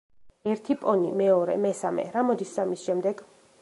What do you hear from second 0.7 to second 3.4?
პონი, მეორე, მესამე; რა მოდის სამის შემდეგ?